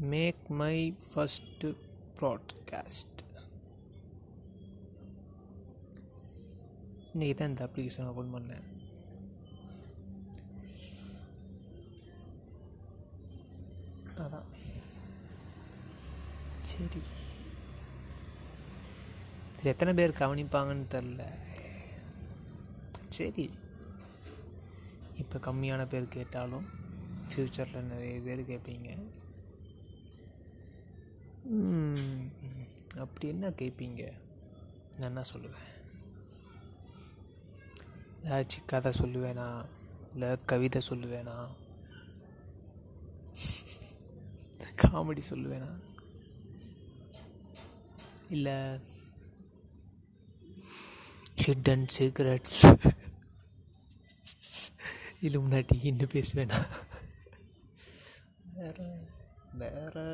Make 0.00 0.50
my 0.50 0.94
first 1.14 1.74
broadcast 2.20 3.06
இன்றைக்கி 7.14 7.34
தான் 7.34 7.48
இந்த 7.48 7.66
அப்ளிகேஷன் 7.66 8.06
ஓப்பன் 8.06 8.34
பண்ணேன் 8.34 8.66
அதான். 14.16 14.48
சரி. 16.62 17.00
இது 19.58 19.68
எத்தனை 19.68 19.94
பேர் 19.94 20.10
கவனிப்பாங்கன்னு 20.10 20.86
தெரில. 20.90 21.22
சரி. 23.08 23.50
இப்போ 25.16 25.38
கம்மியான 25.38 25.88
பேர் 25.88 26.08
கேட்டாலும் 26.08 26.66
ஃப்யூச்சரில் 27.28 27.82
நிறைய 27.82 28.20
பேர் 28.20 28.40
கேட்பீங்க 28.40 28.88
அப்படி 31.50 33.28
என்ன 33.28 33.48
கேட்பீங்க 33.48 34.12
நான் 34.98 35.08
என்ன 35.08 35.22
சொல்லுவேன்? 35.32 35.68
ஏதாச்சும் 38.24 38.64
கதை 38.66 38.92
சொல்லுவேனா? 38.98 39.66
இல்லை 40.12 40.36
கவிதை 40.46 40.82
சொல்லுவேனா? 40.88 41.48
காமெடி 44.82 45.22
சொல்லுவேனா? 45.30 45.70
இல்லை 48.28 48.52
ஹிடன் 51.42 51.86
சீக்ரெட்ஸ் 51.98 52.60
இலுமினாட்டி 55.22 55.84
இன்னும் 55.84 56.12
பேசுவேனா? 56.12 56.66
வேற 58.54 58.98
வேற. 59.52 60.04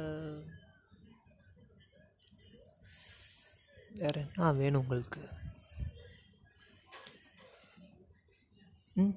வேறு 3.97 4.21
என்ன 4.21 4.53
வேணும் 4.53 4.81
உங்களுக்கு? 4.81 5.23
ம் 8.97 9.15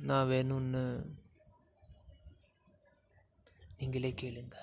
நான் 0.00 0.28
வேணும்னு? 0.28 0.82
நீங்களே 3.78 4.12
கேளுங்க. 4.12 4.56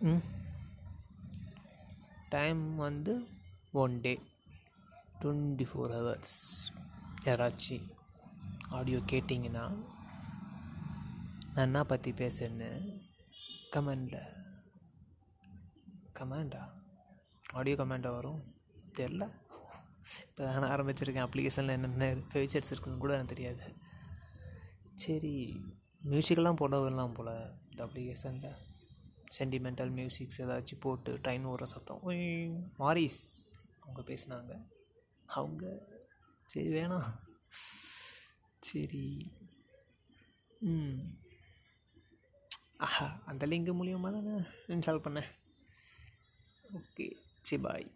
ம். 0.00 0.24
டைம் 2.28 2.76
வந்து 2.76 3.12
one 3.72 4.00
day 4.00 4.12
twenty 5.20 5.66
four 5.68 5.92
hours 5.92 6.34
யாராச்சும் 7.24 7.86
ஆடியோ 8.68 8.98
கேட்டிங்கன்னா 8.98 9.64
நான் 11.54 11.66
என்ன 11.66 11.84
பற்றி 11.84 12.12
பேசுன்னு 12.12 12.68
கமெண்டில் 13.72 14.28
கமாண்டா? 16.18 16.62
ஆடியோ 17.52 17.76
கமாண்டா 17.76 18.10
வரும்? 18.10 18.42
தெரில 18.92 19.30
இப்போ 20.28 20.58
நான் 20.58 20.80
ஆரம்பிச்சிருக்கேன். 20.80 21.26
அப்ளிகேஷனில் 21.26 21.70
என்னென்ன 21.70 22.14
ஃபீச்சர்ஸ் 22.14 22.70
இருக்குன்னு 22.70 22.98
கூட 22.98 23.14
எனக்கு 23.14 23.34
தெரியாது. 23.34 23.74
சரி 24.94 25.60
மியூசிக்கெல்லாம் 26.04 26.56
போட 26.56 26.78
வரலாம் 26.78 27.12
போல் 27.12 27.52
இந்த 27.70 27.86
அப்ளிகேஷனில் 27.86 28.54
சென்டிமெண்டல் 29.38 29.90
மியூசிக்ஸ் 29.90 30.38
ஏதாச்சும் 30.38 30.80
போட்டு 30.80 31.18
ட்ரெயின் 31.18 31.46
ஓடுற 31.46 31.62
சத்தம். 31.62 32.00
ஒய், 32.04 32.60
மாரிஸ் 32.78 33.20
அவங்க 33.80 34.00
பேசினாங்க. 34.06 34.64
அவங்க 35.26 35.86
சரி 36.46 36.68
வேணாம். 36.68 37.10
சரி. 38.60 39.32
ம். 40.58 40.98
ஆஹா 42.76 43.22
அந்த 43.26 43.46
லிங்க் 43.46 43.76
மூலியமாக 43.80 44.00
தானே 44.00 44.36
இன்ஸ்டால் 44.68 45.04
பண்ணேன். 45.06 45.30
ஓகே 46.79 47.07
சரி 47.47 47.59
பாய் 47.65 47.87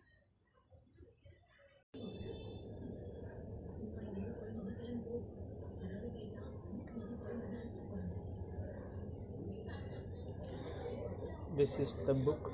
This 11.55 11.79
is 11.79 11.95
the 12.05 12.13
book. 12.15 12.51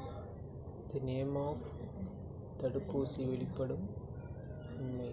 The 0.91 1.01
name 1.03 1.33
of 1.39 1.57
தடுப்பூசி 2.59 3.21
வெளிப்படும் 3.31 3.85
உண்மை 4.77 5.09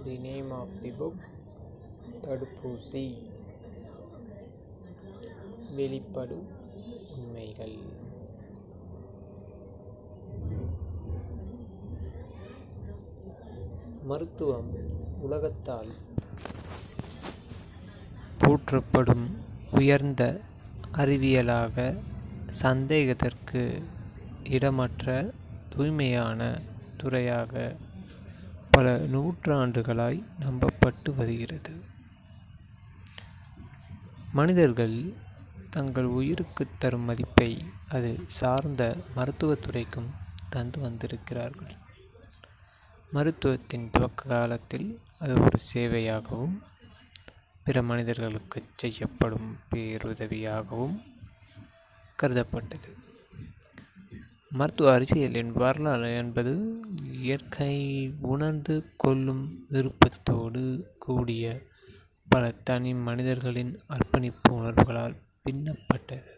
The 0.00 0.18
name 0.20 0.52
of 0.52 0.68
the 0.82 0.90
book 0.92 1.18
தடுப்பூசி 2.24 3.04
வெளிப்படும் 5.75 6.47
உண்மைகள். 7.17 7.77
மருத்துவம் 14.03 14.69
உலகத்தால் 15.21 15.91
போற்றப்படும் 18.37 19.37
உயர்ந்த 19.71 20.41
அறிவியலாக 20.93 21.95
சந்தேகத்திற்கு 22.49 23.81
இடமற்ற 24.43 25.33
தூய்மையான 25.69 26.61
துறையாக 26.97 27.75
பல 28.71 28.97
நூற்றாண்டுகளாய் 28.97 30.23
நம்பப்பட்டு 30.39 31.15
வருகிறது. 31.15 31.71
மனிதர்கள் 34.31 35.13
தங்கள் 35.71 36.03
உயிருக்கு 36.03 36.67
தரும் 36.79 37.01
மதிப்பை 37.01 37.49
அது 37.87 38.09
சார்ந்த 38.25 38.83
மருத்துவத்துறைக்கும் 39.15 40.07
தந்து 40.49 40.79
வந்திருக்கிறார்கள். 40.79 41.73
மருத்துவத்தின் 43.13 43.89
துவக்க 43.91 44.27
காலத்தில் 44.27 44.87
அது 45.19 45.33
ஒரு 45.41 45.59
சேவையாகவும் 45.73 46.57
பிற 47.63 47.81
மனிதர்களுக்கு 47.81 48.63
செய்யப்படும் 48.75 49.59
பேருதவியாகவும் 49.75 50.97
கருதப்பட்டது. 52.19 52.89
மருத்துவ 54.51 54.99
அறிவியலின் 54.99 55.51
வரலாறு 55.53 56.15
என்பது 56.15 56.53
இயற்கை 57.21 57.73
உணர்ந்து 58.21 58.93
கொள்ளும் 58.97 59.67
விருப்பத்தோடு 59.69 60.63
கூடிய 60.97 61.45
பல 62.29 62.51
தனி 62.63 62.93
மனிதர்களின் 62.93 63.79
அர்ப்பணிப்பு 63.87 64.49
உணர்வுகளால் 64.55 65.15
பின்னப்பட்டது 65.45 66.33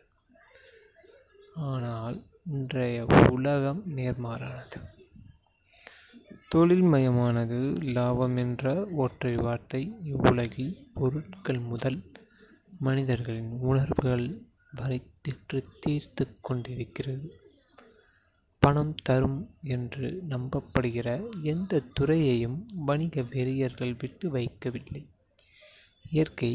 ஆனால் 1.53 2.17
இன்றைய 2.51 3.06
உலகம் 3.29 3.84
நேர்மாறானது. 3.95 4.79
தொழில்மயமானது 6.56 7.59
லாபம் 7.84 8.38
என்ற 8.38 8.85
ஒற்றை 8.95 9.35
வார்த்தை 9.35 9.81
இவ்வுலகில் 10.03 10.89
பொருட்கள் 10.94 11.59
முதல் 11.59 12.00
மனிதர்களின் 12.79 13.51
உணர்வுகள் 13.62 14.25
வரை 14.75 15.01
திற்று 15.22 15.66
தீர்த்து 15.79 16.25
கொண்டிருக்கிறது. 16.41 17.29
பணம் 18.59 18.95
தரும் 19.03 19.39
என்று 19.62 20.22
நம்பப்படுகிற 20.29 21.07
எந்த 21.44 21.81
துறையையும் 22.00 22.57
வணிக 22.85 23.22
வெறியர்கள் 23.22 23.95
விட்டு 23.97 24.29
வைக்கவில்லை. 24.29 25.03
இயற்கை 26.09 26.53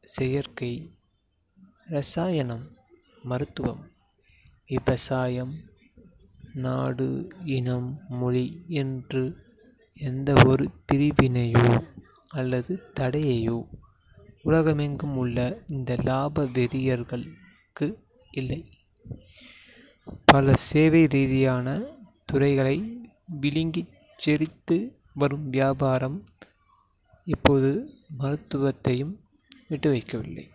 செயற்கை 0.00 0.72
ரசாயனம் 1.88 2.64
மருத்துவம் 3.22 3.82
விவசாயம் 4.66 5.52
நாடு 6.54 7.06
இனம் 7.44 8.00
மொழி 8.08 8.64
என்று 8.68 9.22
எந்த 10.00 10.34
ஒரு 10.46 10.70
பிரிவினையோ 10.86 11.84
அல்லது 12.28 12.82
தடையையோ 13.00 13.58
உலகமெங்கும் 14.42 15.16
உள்ள 15.16 15.38
இந்த 15.68 15.96
லாப 16.04 16.44
வெறியர்களுக்கு 16.44 17.88
இல்லை. 18.30 18.60
பல 20.24 20.56
சேவை 20.56 21.06
ரீதியான 21.06 21.66
துறைகளை 22.24 22.76
விழுங்கிச் 23.40 23.94
செறித்து 24.26 24.78
வரும் 25.14 25.48
வியாபாரம் 25.50 26.18
இப்போது 27.24 27.70
மருத்துவத்தையும் 28.18 29.14
விட்டு 29.68 29.92
வைக்கவில்லை. 29.92 30.46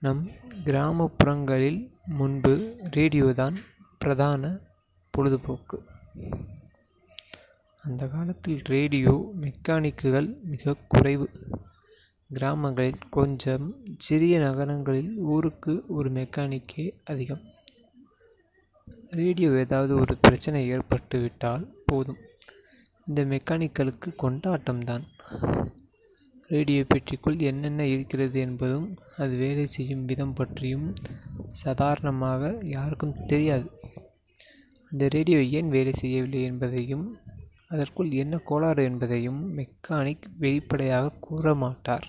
நம் 0.00 0.30
கிராமப்புறங்களில் 0.64 1.90
முன்பு 2.04 2.76
ரேடியோ 2.90 3.32
தான் 3.32 3.56
பிரதான 3.98 4.58
பொழுதுபோக்கு. 5.10 5.78
அந்த 7.82 8.06
காலத்தில் 8.06 8.60
ரேடியோ 8.64 9.32
மெக்கானிக்குகள் 9.40 10.42
மிக 10.42 10.74
குறைவு. 10.88 11.30
கிராமங்களில் 12.28 12.98
கொஞ்சம் 13.10 13.74
சிறிய 13.98 14.38
நகரங்களில் 14.38 15.16
ஊருக்கு 15.16 15.84
ஒரு 15.88 16.10
மெக்கானிக்கே 16.10 16.94
அதிகம். 17.04 17.40
ரேடியோ 19.10 19.50
ஏதாவது 19.50 19.94
ஒரு 19.94 20.16
பிரச்சனை 20.16 20.68
ஏற்பட்டு 20.68 21.20
விட்டால் 21.20 21.74
போதும். 21.86 22.18
இந்த 23.06 23.24
மெக்கானிக்களுக்கு 23.24 24.14
கொண்டாட்டம்தான் 24.22 25.02
ரேடியோ 26.50 26.84
பெட்டிக்குள் 26.92 27.36
என்னென்ன 27.48 27.82
இருக்கிறது 27.86 28.38
என்பதும் 28.40 28.86
அது 29.16 29.34
வேலை 29.36 29.64
செய்யும் 29.66 30.04
விதம் 30.04 30.34
பற்றியும் 30.34 30.86
சாதாரணமாக 31.62 32.50
யாருக்கும் 32.68 33.18
தெரியாது. 33.26 33.66
அந்த 34.92 35.04
ரேடியோ 35.08 35.40
ஏன் 35.58 35.68
வேலை 35.68 35.92
செய்யவில்லை 35.92 36.40
என்பதையும் 36.42 37.04
அதற்குள் 37.68 38.10
என்ன 38.22 38.40
கோளாறு 38.48 38.84
என்பதையும் 38.84 39.40
மெக்கானிக் 39.58 40.26
வெளிப்படையாக 40.38 41.12
கூற 41.20 41.54
மாட்டார். 41.54 42.06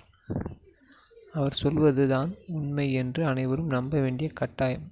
அவர் 1.32 1.58
சொல்வது 1.60 2.06
தான் 2.08 2.32
உண்மை 2.46 2.86
என்று 2.92 3.22
அனைவரும் 3.24 3.70
நம்ப 3.76 4.00
வேண்டிய 4.00 4.30
கட்டாயம். 4.40 4.88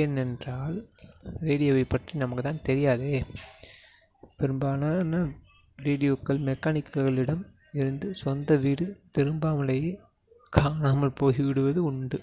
ஏனென்றால் 0.00 0.76
ரேடியோவை 1.40 1.84
பற்றி 1.84 2.18
நமக்கு 2.18 2.42
தான் 2.42 2.66
தெரியாதே. 2.70 3.14
பெரும்பாலான 4.36 5.22
ரேடியோக்கள் 5.78 6.42
மெக்கானிக்குகளிடம் 6.50 7.44
இருந்து 7.72 8.14
சொந்த 8.14 8.56
வீடு 8.56 8.86
திரும்பாமலேயே 9.18 9.92
காணாமல் 10.52 11.18
போய்விடுவது 11.20 11.80
உண்டு. 11.90 12.18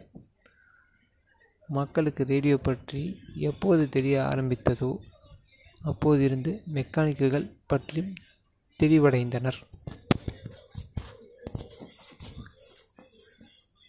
மக்களுக்கு 1.69 2.23
ரேடியோ 2.23 2.57
பற்றி 2.57 3.01
எப்போது 3.49 3.83
தெரிய 3.89 4.15
ஆரம்பித்ததோ 4.21 4.89
அப்போதிருந்து 5.81 6.51
மெக்கானிக்குகள் 6.75 7.47
பற்றியும் 7.67 8.13
தெளிவடைந்தனர். 8.79 9.59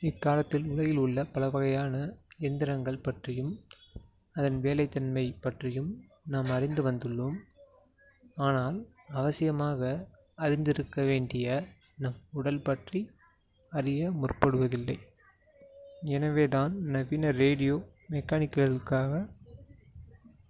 இக்காலத்தில் 0.03 0.67
உலகில் 0.73 1.01
உள்ள 1.05 1.25
பல 1.25 1.49
வகையான 1.49 1.95
எந்திரங்கள் 2.39 3.05
பற்றியும் 3.07 3.53
அதன் 4.33 4.59
வேலைத்தன்மை 4.63 5.25
பற்றியும் 5.41 5.91
நாம் 6.35 6.51
அறிந்து 6.51 6.83
வந்துள்ளோம். 6.91 7.39
ஆனால் 8.35 8.79
அவசியமாக 9.21 9.91
அறிந்திருக்க 10.39 11.03
வேண்டிய 11.03 11.47
நம் 11.97 12.19
உடல் 12.31 12.65
பற்றி 12.69 13.01
அறிய 13.73 14.11
முற்படுவதில்லை. 14.21 14.97
எனவேதான் 16.15 16.73
நவீன 16.95 17.31
ரேடியோ 17.43 17.77
மெக்கானிக்குகளுக்காக 18.11 19.13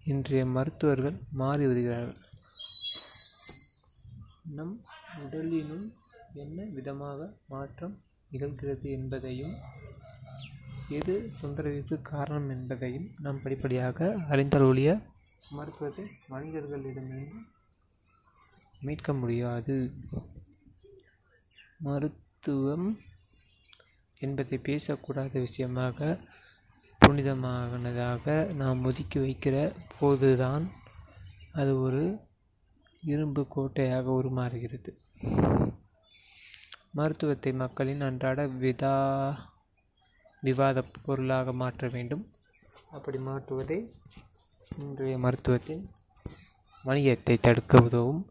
இன்றைய 0.04 0.42
மருத்துவர்கள் 0.46 1.16
மாறி 1.32 1.64
வருகிறார்கள். 1.66 2.20
நம் 4.56 4.74
உடலினுள் 5.22 5.86
என்ன 6.34 6.58
விதமாக 6.76 7.28
மாற்றம் 7.48 7.94
நிகழ்கிறது 8.30 8.88
என்பதையும் 8.98 9.54
எது 10.98 11.14
தொந்தரவிற்கு 11.40 11.96
காரணம் 12.12 12.48
என்பதையும் 12.50 13.06
நாம் 13.24 13.42
படிப்படியாக 13.42 14.08
அறிந்தால் 14.28 14.66
ஒழிய 14.70 14.90
மருத்துவத்தை 15.56 16.04
மனிதர்களிடமிருந்து 16.32 17.38
மீட்க 18.80 19.12
முடியாது. 19.12 19.92
மருத்துவம் 21.78 22.98
என்பதை 24.18 24.58
பேசக்கூடாத 24.68 25.32
விஷயமாக 25.32 26.20
புனிதமானதாக 27.02 28.54
நாம் 28.54 28.84
ஒதுக்கி 28.84 29.18
வைக்கிற 29.18 29.76
போதுதான் 29.98 30.70
அது 31.52 31.80
ஒரு 31.80 32.20
இரும்பு 33.00 33.46
கோட்டையாக 33.48 34.10
உருமாறுகிறது. 34.10 34.92
மருத்துவத்தை 36.90 37.52
மக்களின் 37.52 38.00
அன்றாட 38.00 38.46
விதா 38.46 38.94
விவாத 40.40 40.82
பொருளாக 40.82 41.52
மாற்ற 41.52 41.88
வேண்டும். 41.88 42.34
அப்படி 42.90 43.18
மாற்றுவதே 43.18 43.92
இன்றைய 44.78 45.18
மருத்துவத்தின் 45.18 45.84
வணிகத்தை 46.84 47.36
தடுக்க 47.40 47.82
உதவும். 47.82 48.24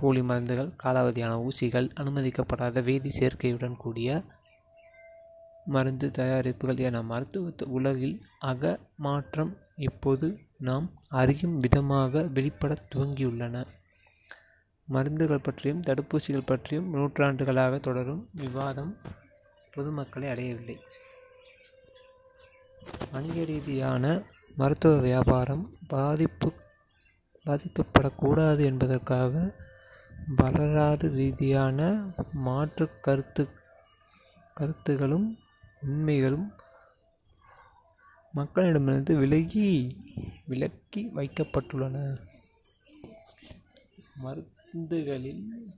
போலி 0.00 0.22
மருந்துகள் 0.22 0.72
காலாவதியான 0.84 1.34
ஊசிகள் 1.42 1.90
அனுமதிக்கப்படாத 2.00 2.82
வேதி 2.82 3.10
சேர்க்கையுடன் 3.18 3.76
கூடிய 3.76 4.22
மருந்து 5.64 6.10
தயாரிப்புகள் 6.18 6.78
என 6.78 7.02
மருத்துவ 7.02 7.50
உலகில் 7.66 8.22
அக 8.38 8.78
மாற்றம் 8.96 9.56
இப்போது 9.76 10.38
நாம் 10.58 10.90
அறியும் 11.08 11.56
விதமாக 11.56 12.22
வெளிப்படத் 12.22 12.86
துவங்கியுள்ளன. 12.94 13.66
மருந்துகள் 14.84 15.40
பற்றியும் 15.40 15.82
தடுப்பூசிகள் 15.82 16.46
பற்றியும் 16.46 16.94
நூற்றாண்டுகளாக 16.94 17.78
தொடரும் 17.78 18.28
விவாதம் 18.32 18.96
பொதுமக்களை 19.74 20.28
அடையவில்லை. 20.28 20.80
வணிக 23.12 23.44
ரீதியான 23.44 24.22
மருத்துவ 24.56 24.96
வியாபாரம் 24.96 25.68
பாதிப்பு 25.88 26.52
பாதிக்கப்படக்கூடாது 27.46 28.64
என்பதற்காக 28.64 29.54
வரலாறு 30.36 31.10
ரீதியான 31.10 32.04
மாற்று 32.32 33.00
கருத்து 33.00 33.48
கருத்துகளும் 34.54 35.38
உண்மைகளும் 35.82 36.52
மக்களிடமிருந்து 38.34 39.18
விலகி 39.18 39.96
விலக்கி 40.46 41.10
வைக்கப்பட்டுள்ளன. 41.16 42.20
மருந்துகளில் 44.22 45.68